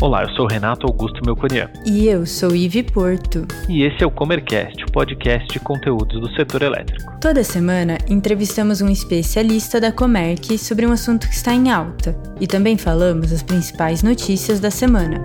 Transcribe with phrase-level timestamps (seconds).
[0.00, 1.68] Olá, eu sou Renato Augusto Melconian.
[1.84, 3.44] E eu sou Ive Porto.
[3.68, 7.18] E esse é o Comercast, o podcast de conteúdos do setor elétrico.
[7.20, 12.46] Toda semana entrevistamos um especialista da Comerc sobre um assunto que está em alta e
[12.46, 15.20] também falamos as principais notícias da semana.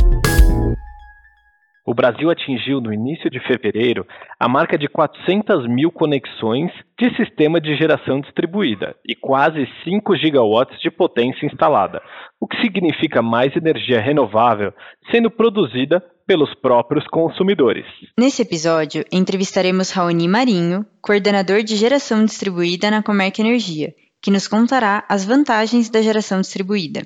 [1.86, 4.08] O Brasil atingiu no início de fevereiro
[4.40, 10.80] a marca de 400 mil conexões de sistema de geração distribuída e quase 5 gigawatts
[10.80, 12.02] de potência instalada,
[12.40, 14.74] o que significa mais energia renovável
[15.12, 17.86] sendo produzida pelos próprios consumidores.
[18.18, 25.04] Nesse episódio, entrevistaremos Raoni Marinho, coordenador de geração distribuída na Comerc Energia, que nos contará
[25.10, 27.02] as vantagens da geração distribuída.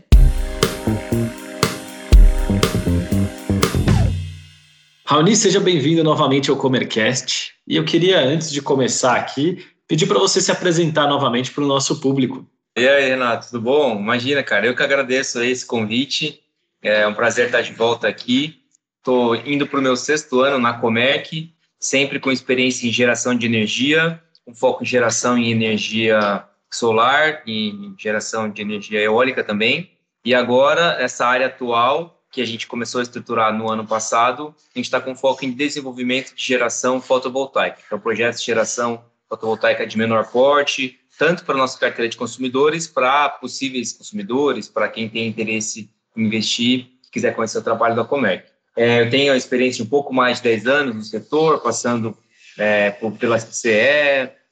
[5.10, 7.54] Raoni, seja bem-vindo novamente ao Comercast.
[7.66, 11.68] E eu queria, antes de começar aqui, pedir para você se apresentar novamente para o
[11.68, 12.46] nosso público.
[12.78, 13.98] E aí, Renato, tudo bom?
[13.98, 16.42] Imagina, cara, eu que agradeço esse convite.
[16.82, 18.60] É um prazer estar de volta aqui.
[18.98, 23.46] Estou indo para o meu sexto ano na Comerc, sempre com experiência em geração de
[23.46, 29.90] energia, com foco em geração em energia solar e geração de energia eólica também.
[30.26, 34.78] E agora, essa área atual, que a gente começou a estruturar no ano passado, a
[34.78, 37.80] gente está com foco em desenvolvimento de geração fotovoltaica.
[37.86, 42.88] Então, projetos de geração fotovoltaica de menor porte, tanto para a nossa carteira de consumidores,
[42.88, 48.46] para possíveis consumidores, para quem tem interesse em investir, quiser conhecer o trabalho da Comerc.
[48.76, 52.16] É, eu tenho a experiência de um pouco mais de 10 anos no setor, passando
[52.58, 53.70] é, por, pela CE,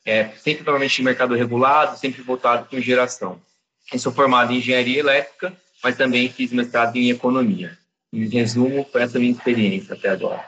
[0.05, 3.39] é, sempre normalmente em mercado regulado, sempre voltado com geração.
[3.93, 5.55] Eu sou formado em engenharia elétrica
[5.85, 7.77] mas também fiz mestrado em economia.
[8.11, 10.43] Em resumo, foi essa minha experiência até agora.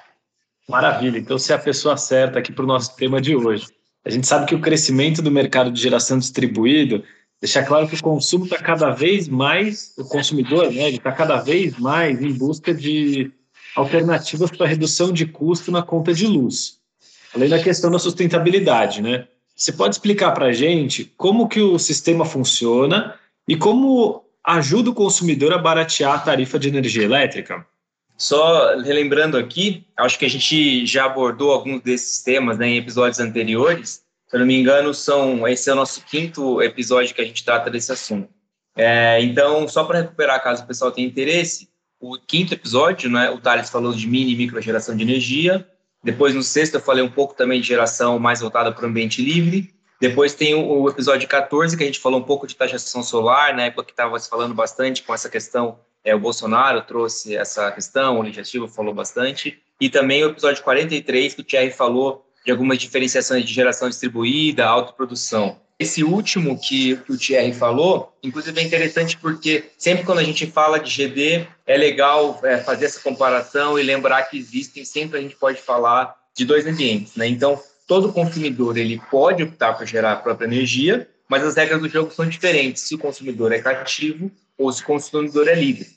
[0.68, 3.68] Maravilha, então você é a pessoa certa aqui para o nosso tema de hoje.
[4.04, 7.04] A gente sabe que o crescimento do mercado de geração distribuído
[7.40, 11.78] deixa claro que o consumo está cada vez mais, o consumidor, né, está cada vez
[11.78, 13.32] mais em busca de
[13.76, 16.80] alternativas para redução de custo na conta de luz.
[17.36, 19.28] Além da questão da sustentabilidade, né?
[19.56, 23.14] Você pode explicar para a gente como que o sistema funciona
[23.48, 27.66] e como ajuda o consumidor a baratear a tarifa de energia elétrica?
[28.16, 33.20] Só relembrando aqui, acho que a gente já abordou alguns desses temas né, em episódios
[33.20, 34.02] anteriores.
[34.28, 37.44] Se eu não me engano, são, esse é o nosso quinto episódio que a gente
[37.44, 38.30] trata desse assunto.
[38.76, 41.70] É, então, só para recuperar, caso o pessoal tenha interesse,
[42.00, 45.68] o quinto episódio, né, o Thales falou de mini e micro geração de energia.
[46.04, 49.22] Depois, no sexto, eu falei um pouco também de geração mais voltada para o ambiente
[49.22, 49.74] livre.
[50.00, 53.64] Depois tem o, episódio 14, que a gente falou um pouco de taxação solar, na
[53.64, 58.20] época que estava se falando bastante com essa questão, é, o Bolsonaro trouxe essa questão,
[58.20, 62.78] o legislativo falou bastante, e também o episódio 43, que o Thierry falou de algumas
[62.78, 65.60] diferenciações de geração distribuída, autoprodução.
[65.80, 70.48] Esse último que, que o Thierry falou, inclusive é interessante porque sempre quando a gente
[70.48, 75.22] fala de GD, é legal é, fazer essa comparação e lembrar que existem, sempre a
[75.22, 77.28] gente pode falar de dois ambientes, né?
[77.28, 81.90] Então, todo consumidor ele pode optar por gerar a própria energia, mas as regras do
[81.90, 85.88] jogo são diferentes se o consumidor é cativo ou se o consumidor é livre.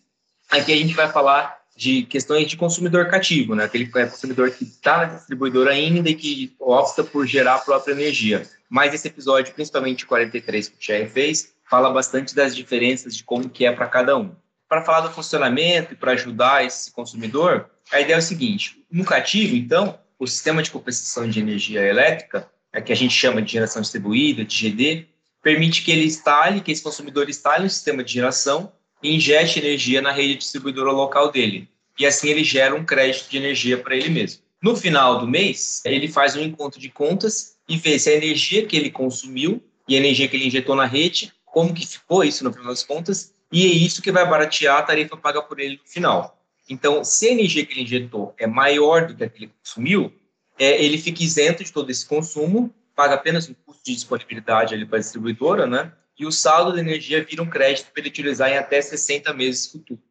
[0.49, 3.65] Aqui a gente vai falar de questões de consumidor cativo, né?
[3.65, 8.47] aquele consumidor que está na distribuidora ainda e que opta por gerar a própria energia.
[8.69, 13.25] Mas esse episódio, principalmente o 43 que o Thierry fez, fala bastante das diferenças de
[13.25, 14.33] como que é para cada um.
[14.69, 19.05] Para falar do funcionamento e para ajudar esse consumidor, a ideia é o seguinte: no
[19.05, 23.53] cativo, então, o sistema de compensação de energia elétrica, é que a gente chama de
[23.53, 25.07] geração distribuída, de GD,
[25.43, 28.71] permite que ele instale, que esse consumidor instale um sistema de geração
[29.03, 31.67] e injete energia na rede distribuidora local dele.
[31.99, 34.43] E assim ele gera um crédito de energia para ele mesmo.
[34.63, 38.67] No final do mês, ele faz um encontro de contas e vê se a energia
[38.67, 42.45] que ele consumiu e a energia que ele injetou na rede, como que ficou isso
[42.45, 45.81] no final das contas, e é isso que vai baratear a tarifa paga por ele
[45.83, 46.40] no final.
[46.71, 50.13] Então, se a energia que ele injetou é maior do que a que ele consumiu,
[50.57, 54.87] é, ele fica isento de todo esse consumo, paga apenas um custo de disponibilidade ali
[54.87, 55.93] para a distribuidora, né?
[56.17, 59.67] E o saldo da energia vira um crédito para ele utilizar em até 60 meses
[59.67, 60.05] futuros.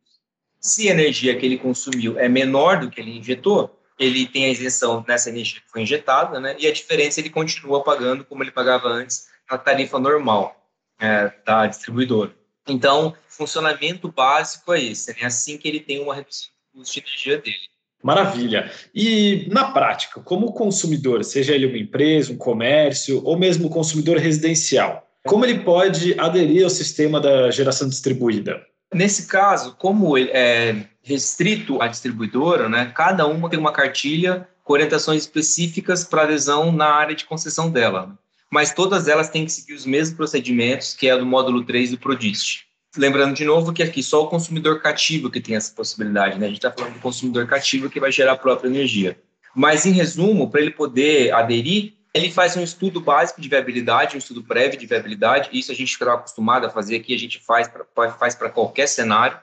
[0.60, 4.50] Se a energia que ele consumiu é menor do que ele injetou, ele tem a
[4.50, 6.56] isenção nessa energia que foi injetada, né?
[6.60, 10.60] E a diferença ele continua pagando como ele pagava antes na tarifa normal
[11.00, 12.36] é, da distribuidora.
[12.72, 15.16] Então, funcionamento básico é esse.
[15.20, 17.70] É assim que ele tem uma redução do custo de energia dele.
[18.02, 18.72] Maravilha.
[18.96, 24.18] E na prática, como consumidor, seja ele uma empresa, um comércio ou mesmo o consumidor
[24.18, 28.66] residencial, como ele pode aderir ao sistema da geração distribuída?
[28.94, 35.24] Nesse caso, como é restrito à distribuidora, né, cada uma tem uma cartilha com orientações
[35.24, 38.18] específicas para adesão na área de concessão dela.
[38.52, 42.00] Mas todas elas têm que seguir os mesmos procedimentos que é do módulo 3 do
[42.00, 42.66] PRODIST.
[42.98, 46.48] Lembrando de novo que aqui só o consumidor cativo que tem essa possibilidade, né?
[46.48, 49.20] A gente está falando do consumidor cativo que vai gerar a própria energia.
[49.54, 54.20] Mas, em resumo, para ele poder aderir, ele faz um estudo básico de viabilidade, um
[54.20, 55.50] estudo prévio de viabilidade.
[55.54, 59.40] Isso a gente está acostumado a fazer aqui, a gente faz para faz qualquer cenário.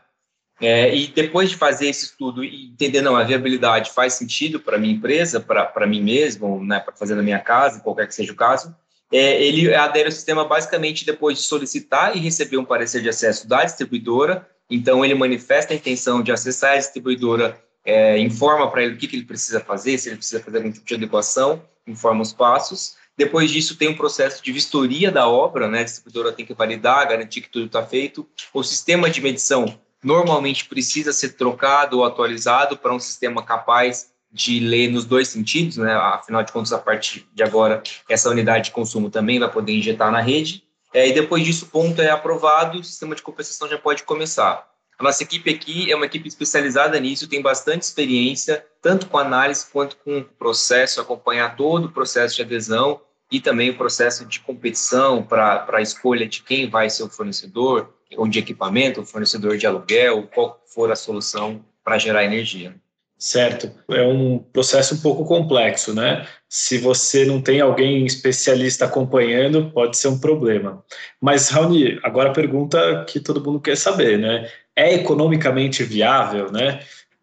[0.60, 4.76] É, e depois de fazer esse estudo e entender, não, a viabilidade faz sentido para
[4.76, 8.32] a minha empresa, para mim mesmo, né, para fazer na minha casa, qualquer que seja
[8.32, 8.74] o caso,
[9.12, 13.48] é, ele adere ao sistema basicamente depois de solicitar e receber um parecer de acesso
[13.48, 14.48] da distribuidora.
[14.68, 19.06] Então, ele manifesta a intenção de acessar a distribuidora, é, informa para ele o que,
[19.06, 22.96] que ele precisa fazer, se ele precisa fazer algum tipo de adequação, informa os passos.
[23.16, 25.80] Depois disso, tem um processo de vistoria da obra, né?
[25.80, 28.28] A distribuidora tem que validar, garantir que tudo está feito.
[28.52, 34.60] O sistema de medição normalmente precisa ser trocado ou atualizado para um sistema capaz de
[34.60, 35.94] ler nos dois sentidos, né?
[35.94, 40.12] Afinal de contas, a partir de agora, essa unidade de consumo também vai poder injetar
[40.12, 40.62] na rede.
[40.92, 44.68] É, e depois disso, o ponto é aprovado, o sistema de compensação já pode começar.
[44.98, 49.66] A nossa equipe aqui é uma equipe especializada nisso, tem bastante experiência, tanto com análise
[49.72, 53.00] quanto com o processo, acompanhar todo o processo de adesão
[53.30, 57.92] e também o processo de competição para a escolha de quem vai ser o fornecedor,
[58.16, 62.74] ou de equipamento, o fornecedor de aluguel, qual for a solução para gerar energia.
[63.18, 63.70] Certo.
[63.90, 66.26] É um processo um pouco complexo, né?
[66.48, 70.84] Se você não tem alguém especialista acompanhando, pode ser um problema.
[71.20, 74.50] Mas, Raoni, agora a pergunta que todo mundo quer saber, né?
[74.74, 76.80] É economicamente viável, né?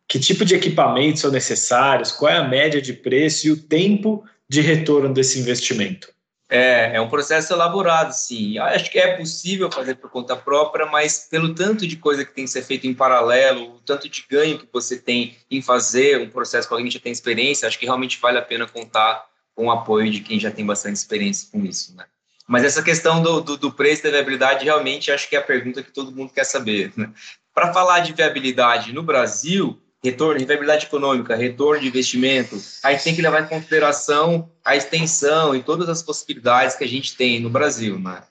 [0.07, 2.12] Que tipo de equipamentos são necessários?
[2.12, 6.12] Qual é a média de preço e o tempo de retorno desse investimento?
[6.56, 8.60] É, é um processo elaborado, sim.
[8.60, 12.46] Acho que é possível fazer por conta própria, mas pelo tanto de coisa que tem
[12.46, 16.30] que ser feito em paralelo, o tanto de ganho que você tem em fazer um
[16.30, 19.66] processo com alguém que já tem experiência, acho que realmente vale a pena contar com
[19.66, 22.06] o apoio de quem já tem bastante experiência com isso, né?
[22.48, 25.82] Mas essa questão do, do, do preço da viabilidade, realmente, acho que é a pergunta
[25.82, 26.94] que todo mundo quer saber.
[26.96, 27.10] Né?
[27.52, 33.16] Para falar de viabilidade no Brasil, retorno, rentabilidade econômica, retorno de investimento, a gente tem
[33.16, 37.50] que levar em consideração a extensão e todas as possibilidades que a gente tem no
[37.50, 38.24] Brasil, né?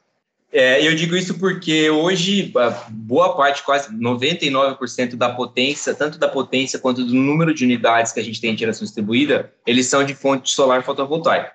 [0.55, 2.53] É, eu digo isso porque hoje,
[2.91, 8.21] boa parte, quase 99% da potência, tanto da potência quanto do número de unidades que
[8.21, 11.53] a gente tem em geração distribuída, eles são de fonte solar fotovoltaica.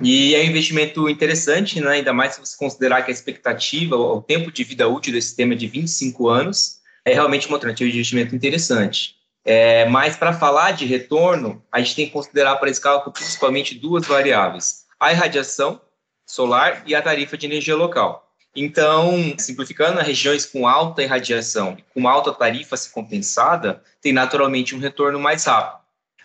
[0.00, 1.90] E é um investimento interessante, né?
[1.90, 5.52] ainda mais se você considerar que a expectativa, o tempo de vida útil desse sistema
[5.52, 9.17] é de 25 anos, é realmente uma alternativa de investimento interessante.
[9.44, 13.74] É, mas para falar de retorno, a gente tem que considerar para esse cálculo principalmente
[13.74, 15.80] duas variáveis: a irradiação
[16.26, 18.28] solar e a tarifa de energia local.
[18.54, 25.18] Então, simplificando, regiões com alta irradiação com alta tarifa se compensada tem naturalmente um retorno
[25.18, 25.78] mais rápido.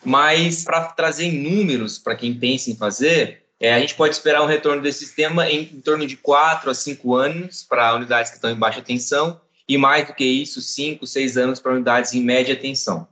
[0.03, 4.41] Mas para trazer em números para quem pensa em fazer, é, a gente pode esperar
[4.41, 8.37] um retorno desse sistema em, em torno de 4 a 5 anos para unidades que
[8.37, 12.21] estão em baixa tensão e mais do que isso, 5, 6 anos para unidades em
[12.21, 13.07] média tensão.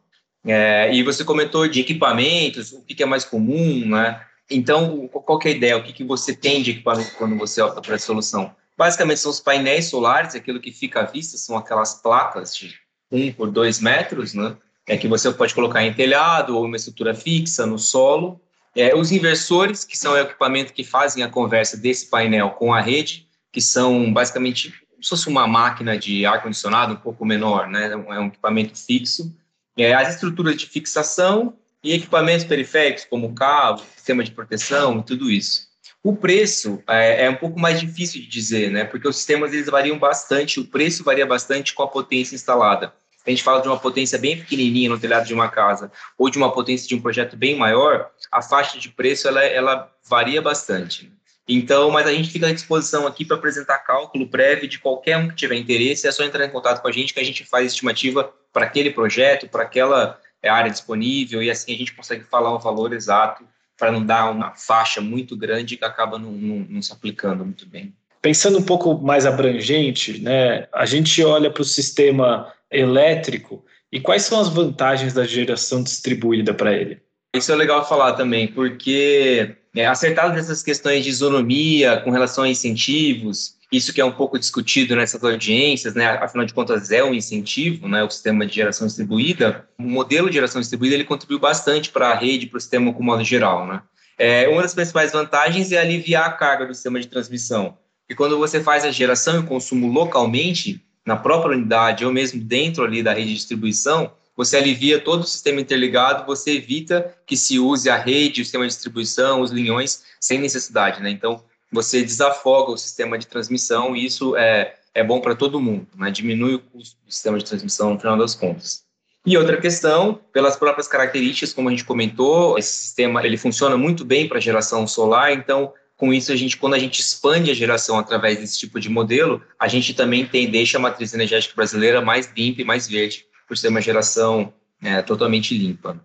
[0.46, 4.22] É, e você comentou de equipamentos, o que, que, é mais comum, né?
[4.50, 5.78] Então, qual é a ideia?
[5.78, 8.54] O que, que você tem de equipamento quando você opta por essa solução?
[8.78, 12.74] Basicamente, são os painéis solares, aquilo que fica à vista, são aquelas placas de
[13.12, 14.58] 1 por 2 metros, né?
[14.88, 18.42] É que você pode colocar em telhado ou uma estrutura fixa no solo.
[18.76, 22.82] É, os inversores, que são o equipamento que fazem a conversa desse painel com a
[22.82, 27.92] rede, que são basicamente se fosse uma máquina de ar-condicionado um pouco menor, né?
[27.92, 29.34] É um equipamento fixo
[29.78, 35.32] é, as estruturas de fixação e equipamentos periféricos, como cabo, sistema de proteção e tudo
[35.32, 35.70] isso.
[36.04, 38.84] O preço é, é, um pouco mais difícil de dizer, né?
[38.84, 42.94] Porque os sistemas eles variam bastante, o preço varia bastante com a potência instalada.
[43.26, 46.40] A gente fala de uma potência bem pequenininha no telhado de uma casa ou de
[46.40, 51.12] uma potência de um projeto bem maior, a faixa de preço ela, ela varia bastante.
[51.48, 55.28] Então, mas a gente fica à disposição aqui para apresentar cálculo prévio de qualquer um
[55.28, 56.08] que tiver interesse.
[56.08, 58.92] É só entrar em contato com a gente que a gente faz estimativa para aquele
[58.92, 63.44] projeto, para aquela é, área disponível e assim a gente consegue falar o valor exato
[63.78, 67.68] para não dar uma faixa muito grande que acaba não, não, não se aplicando muito
[67.68, 67.94] bem.
[68.22, 74.24] Pensando um pouco mais abrangente, né, a gente olha para o sistema elétrico e quais
[74.24, 77.02] são as vantagens da geração distribuída para ele?
[77.34, 82.50] Isso é legal falar também, porque é, acertado nessas questões de isonomia com relação a
[82.50, 86.06] incentivos, isso que é um pouco discutido nessas audiências, né?
[86.06, 88.04] Afinal de contas, é um incentivo, né?
[88.04, 92.16] O sistema de geração distribuída, o modelo de geração distribuída, ele contribuiu bastante para a
[92.16, 93.82] rede, para o sistema como modo geral, né?
[94.18, 97.78] É, uma das principais vantagens é aliviar a carga do sistema de transmissão.
[98.10, 102.42] E quando você faz a geração e o consumo localmente, na própria unidade ou mesmo
[102.42, 107.36] dentro ali da rede de distribuição, você alivia todo o sistema interligado, você evita que
[107.36, 111.10] se use a rede, o sistema de distribuição, os linhões, sem necessidade, né?
[111.10, 115.88] Então, você desafoga o sistema de transmissão e isso é, é bom para todo mundo,
[115.96, 116.12] né?
[116.12, 118.84] diminui o custo do sistema de transmissão no final das contas.
[119.26, 124.04] E outra questão, pelas próprias características, como a gente comentou, esse sistema ele funciona muito
[124.04, 128.00] bem para geração solar, então com isso a gente quando a gente expande a geração
[128.00, 132.32] através desse tipo de modelo, a gente também tem deixa a matriz energética brasileira mais
[132.36, 136.00] limpa e mais verde, por ser uma geração é, totalmente limpa.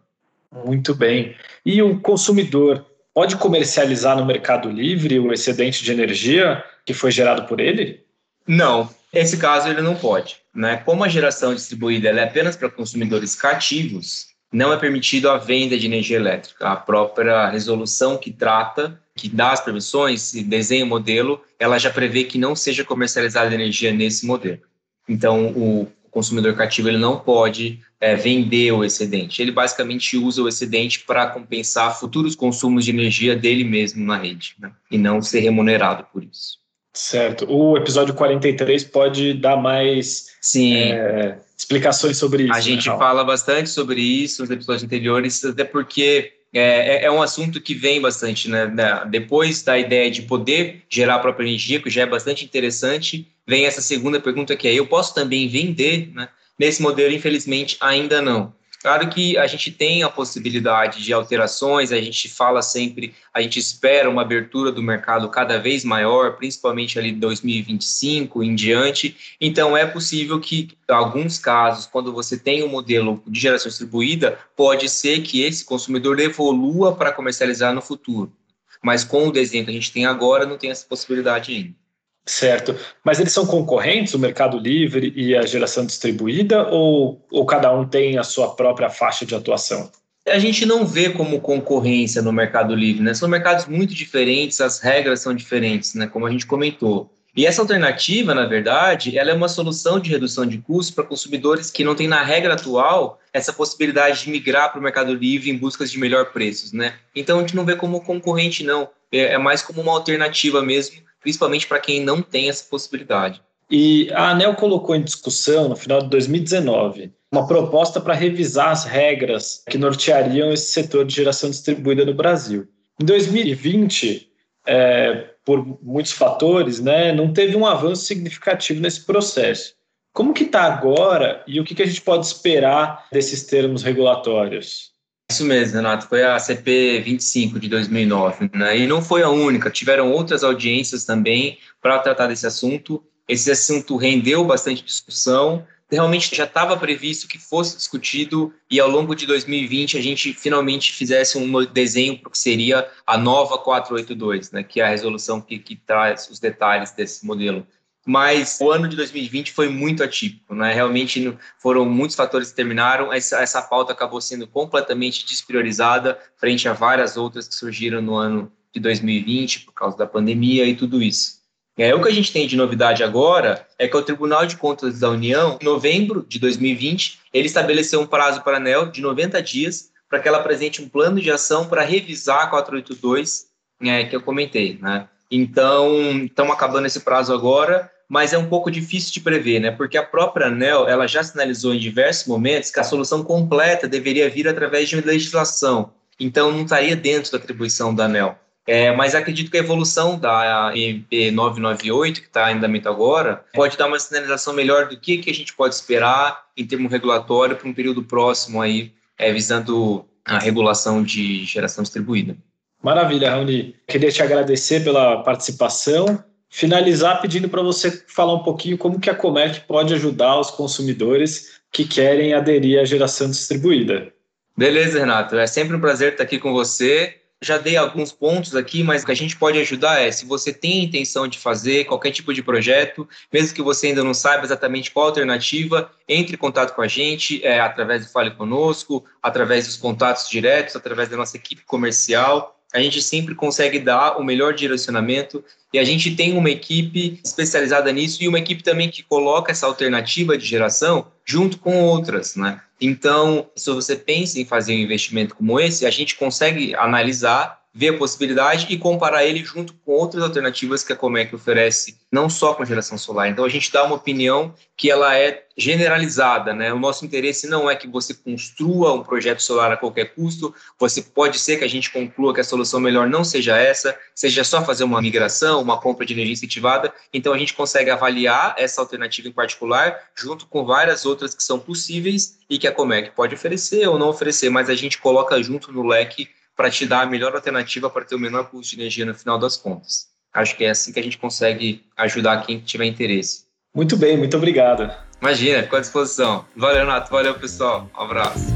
[0.65, 1.37] Muito bem.
[1.65, 2.85] E o consumidor
[3.15, 8.01] pode comercializar no Mercado Livre o excedente de energia que foi gerado por ele?
[8.49, 10.39] Não, esse caso ele não pode.
[10.53, 10.79] Né?
[10.79, 15.87] Como a geração distribuída é apenas para consumidores cativos, não é permitido a venda de
[15.87, 16.67] energia elétrica.
[16.67, 22.25] A própria resolução que trata, que dá as permissões, desenha o modelo, ela já prevê
[22.25, 24.63] que não seja comercializada energia nesse modelo.
[25.09, 25.87] Então, o
[26.17, 29.43] consumidor cativo ele não pode é, vender o excedente.
[29.43, 34.55] Ele basicamente usa o excedente para compensar futuros consumos de energia dele mesmo na rede,
[34.59, 34.73] né?
[34.91, 36.57] e não ser remunerado por isso.
[36.95, 37.45] Certo.
[37.51, 42.55] O episódio 43 pode dar mais é, explicações sobre isso.
[42.55, 47.13] A gente né, fala bastante sobre isso nos episódios anteriores, até porque é, é, é
[47.13, 48.73] um assunto que vem bastante, né?
[49.11, 53.67] Depois da ideia de poder gerar a própria energia, que já é bastante interessante, vem
[53.67, 56.11] essa segunda pergunta que é: eu posso também vender?
[56.15, 56.29] Né?
[56.59, 58.55] Nesse modelo, infelizmente, ainda não.
[58.87, 63.59] Claro que a gente tem a possibilidade de alterações, a gente fala sempre, a gente
[63.59, 69.17] espera uma abertura do mercado cada vez maior, principalmente ali de 2025 em diante.
[69.41, 74.89] Então, é possível que, alguns casos, quando você tem um modelo de geração distribuída, pode
[74.89, 78.33] ser que esse consumidor evolua para comercializar no futuro.
[78.81, 81.86] Mas com o desenho que a gente tem agora, não tem essa possibilidade ainda.
[82.27, 82.75] Certo.
[83.05, 87.87] Mas eles são concorrentes, o Mercado Livre e a geração distribuída, ou, ou cada um
[87.87, 89.91] tem a sua própria faixa de atuação?
[90.27, 93.15] A gente não vê como concorrência no Mercado Livre, né?
[93.15, 96.09] São mercados muito diferentes, as regras são diferentes, né?
[96.09, 97.09] Como a gente comentou.
[97.37, 101.71] E essa alternativa, na verdade, ela é uma solução de redução de custos para consumidores
[101.71, 105.57] que não têm, na regra atual, essa possibilidade de migrar para o Mercado Livre em
[105.57, 106.95] busca de melhor preços, né?
[107.15, 108.89] Então, a gente não vê como concorrente, não.
[109.13, 113.43] É, é mais como uma alternativa mesmo principalmente para quem não tem essa possibilidade.
[113.69, 118.85] E a ANEL colocou em discussão, no final de 2019, uma proposta para revisar as
[118.85, 122.69] regras que norteariam esse setor de geração distribuída no Brasil.
[123.03, 124.31] Em 2020,
[124.69, 129.75] é, por muitos fatores, né, não teve um avanço significativo nesse processo.
[130.13, 134.93] Como que está agora e o que, que a gente pode esperar desses termos regulatórios?
[135.31, 136.07] Isso mesmo, Renato.
[136.07, 138.79] Foi a CP 25 de 2009, né?
[138.79, 139.71] E não foi a única.
[139.71, 143.03] Tiveram outras audiências também para tratar desse assunto.
[143.29, 145.67] Esse assunto rendeu bastante discussão.
[145.91, 150.93] Realmente já estava previsto que fosse discutido e ao longo de 2020 a gente finalmente
[150.93, 154.63] fizesse um desenho para o que seria a nova 482, né?
[154.63, 157.67] Que é a resolução que, que traz os detalhes desse modelo
[158.07, 160.73] mas o ano de 2020 foi muito atípico, né?
[160.73, 166.73] Realmente foram muitos fatores que terminaram, essa, essa pauta acabou sendo completamente despriorizada frente a
[166.73, 171.45] várias outras que surgiram no ano de 2020 por causa da pandemia e tudo isso.
[171.77, 175.01] É, o que a gente tem de novidade agora é que o Tribunal de Contas
[175.01, 179.43] da União, em novembro de 2020, ele estabeleceu um prazo para a ANEL de 90
[179.43, 183.47] dias para que ela apresente um plano de ação para revisar a 482,
[183.83, 185.09] é, que eu comentei, né?
[185.31, 189.71] Então, estamos acabando esse prazo agora mas é um pouco difícil de prever, né?
[189.71, 194.31] Porque a própria ANEL ela já sinalizou em diversos momentos que a solução completa deveria
[194.31, 198.39] vir através de legislação, então não estaria dentro da atribuição da ANEL.
[198.67, 203.77] É, mas acredito que a evolução da MP 998, que está em andamento agora, pode
[203.77, 207.69] dar uma sinalização melhor do que, que a gente pode esperar em termos regulatório para
[207.69, 212.37] um período próximo aí, é, visando a regulação de geração distribuída.
[212.83, 213.77] Maravilha, Raoni.
[213.87, 219.15] Queria te agradecer pela participação finalizar pedindo para você falar um pouquinho como que a
[219.15, 224.13] Comerc pode ajudar os consumidores que querem aderir à geração distribuída.
[224.57, 225.37] Beleza, Renato.
[225.37, 227.17] É sempre um prazer estar aqui com você.
[227.43, 230.55] Já dei alguns pontos aqui, mas o que a gente pode ajudar é, se você
[230.55, 234.47] tem a intenção de fazer qualquer tipo de projeto, mesmo que você ainda não saiba
[234.47, 239.67] exatamente qual alternativa, entre em contato com a gente, é, através do Fale Conosco, através
[239.67, 244.55] dos contatos diretos, através da nossa equipe comercial a gente sempre consegue dar o melhor
[244.55, 249.53] direcionamento e a gente tem uma equipe especializada nisso e uma equipe também que coloca
[249.53, 252.61] essa alternativa de geração junto com outras, né?
[252.81, 257.89] Então, se você pensa em fazer um investimento como esse, a gente consegue analisar, ver
[257.91, 262.55] a possibilidade e comparar ele junto com outras alternativas que a Comec oferece, não só
[262.55, 263.29] com geração solar.
[263.29, 266.73] Então a gente dá uma opinião que ela é generalizada, né?
[266.73, 270.55] O nosso interesse não é que você construa um projeto solar a qualquer custo.
[270.79, 274.43] Você pode ser que a gente conclua que a solução melhor não seja essa, seja
[274.43, 276.95] só fazer uma migração, uma compra de energia incentivada.
[277.13, 281.59] Então a gente consegue avaliar essa alternativa em particular junto com várias outras que são
[281.59, 285.71] possíveis e que a Comec pode oferecer ou não oferecer, mas a gente coloca junto
[285.71, 289.05] no leque para te dar a melhor alternativa para ter o menor custo de energia
[289.05, 290.09] no final das contas.
[290.33, 293.45] Acho que é assim que a gente consegue ajudar quem tiver interesse.
[293.75, 294.91] Muito bem, muito obrigado.
[295.21, 296.45] Imagina, com a disposição.
[296.57, 297.11] Valeu, Nato.
[297.11, 297.91] Valeu, pessoal.
[297.95, 298.47] Um abraço.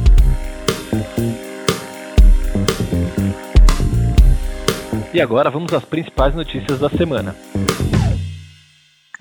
[5.13, 7.35] E agora vamos às principais notícias da semana.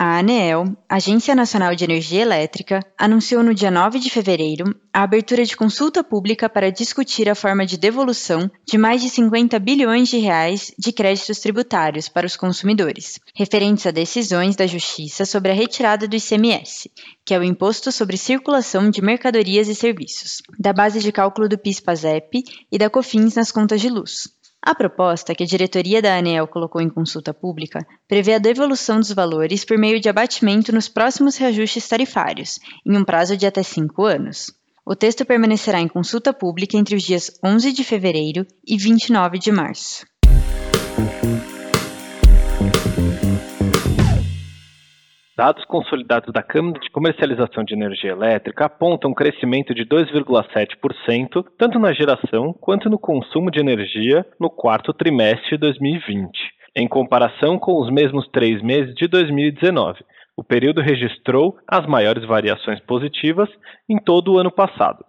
[0.02, 5.44] A ANEEL, Agência Nacional de Energia Elétrica, anunciou no dia 9 de fevereiro a abertura
[5.44, 10.16] de consulta pública para discutir a forma de devolução de mais de 50 bilhões de
[10.16, 16.08] reais de créditos tributários para os consumidores, referentes a decisões da Justiça sobre a retirada
[16.08, 16.90] do ICMS,
[17.22, 21.58] que é o Imposto sobre Circulação de Mercadorias e Serviços, da base de cálculo do
[21.58, 22.42] PIS/PASEP
[22.72, 24.39] e da COFINS nas contas de luz.
[24.62, 29.10] A proposta que a diretoria da ANEEL colocou em consulta pública prevê a devolução dos
[29.10, 34.04] valores por meio de abatimento nos próximos reajustes tarifários, em um prazo de até cinco
[34.04, 34.52] anos.
[34.84, 39.50] O texto permanecerá em consulta pública entre os dias 11 de fevereiro e 29 de
[39.50, 40.04] março.
[45.40, 51.78] Dados consolidados da Câmara de Comercialização de Energia Elétrica apontam um crescimento de 2,7%, tanto
[51.78, 56.30] na geração quanto no consumo de energia no quarto trimestre de 2020,
[56.76, 60.04] em comparação com os mesmos três meses de 2019.
[60.36, 63.48] O período registrou as maiores variações positivas
[63.88, 65.06] em todo o ano passado.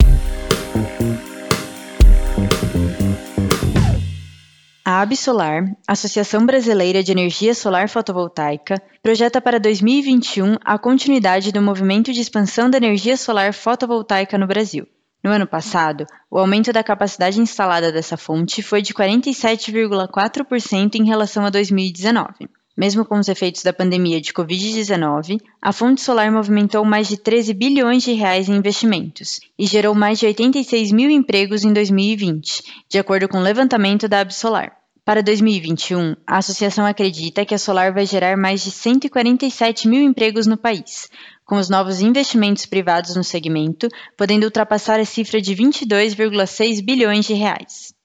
[4.91, 12.12] A Absolar, Associação Brasileira de Energia Solar Fotovoltaica, projeta para 2021 a continuidade do movimento
[12.12, 14.86] de expansão da energia solar fotovoltaica no Brasil.
[15.24, 21.45] No ano passado, o aumento da capacidade instalada dessa fonte foi de 47,4% em relação
[21.45, 22.50] a 2019.
[22.75, 27.53] Mesmo com os efeitos da pandemia de Covid-19, a fonte solar movimentou mais de 13
[27.53, 33.00] bilhões de reais em investimentos e gerou mais de 86 mil empregos em 2020, de
[33.00, 34.80] acordo com o levantamento da Absolar.
[35.03, 40.46] Para 2021, a associação acredita que a Solar vai gerar mais de 147 mil empregos
[40.46, 41.09] no país,
[41.44, 47.33] com os novos investimentos privados no segmento podendo ultrapassar a cifra de 22,6 bilhões de
[47.33, 47.96] reais.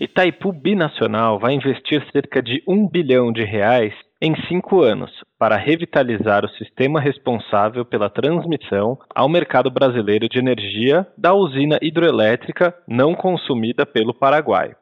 [0.00, 6.44] Itaipu Binacional vai investir cerca de um bilhão de reais em cinco anos para revitalizar
[6.44, 13.84] o sistema responsável pela transmissão ao mercado brasileiro de energia da usina hidroelétrica não consumida
[13.84, 14.76] pelo Paraguai.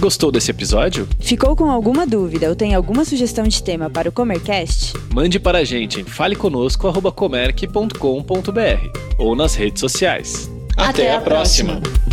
[0.00, 1.06] Gostou desse episódio?
[1.20, 4.94] Ficou com alguma dúvida ou tem alguma sugestão de tema para o Comercast?
[5.12, 10.50] Mande para a gente em faleconosco.comerc.com.br ou nas redes sociais.
[10.78, 11.82] Até, Até a próxima.
[11.82, 12.09] próxima.